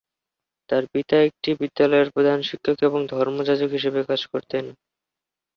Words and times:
তাঁর 0.69 0.83
পিতা 0.93 1.15
একটি 1.27 1.49
বিদ্যালয়ের 1.59 2.09
প্রধান 2.15 2.39
শিক্ষক 2.47 2.77
ও 2.89 3.09
ধর্মযাজক 3.13 3.69
হিসেবে 3.77 3.99
কাজ 4.09 4.21
করতেন। 4.31 4.65